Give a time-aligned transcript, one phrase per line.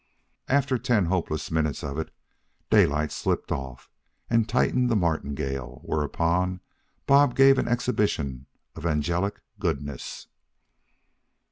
[0.47, 2.09] After ten hopeless minutes of it,
[2.71, 3.87] Daylight slipped off
[4.31, 6.59] and tightened the martingale, whereupon
[7.05, 10.25] Bob gave an exhibition of angelic goodness.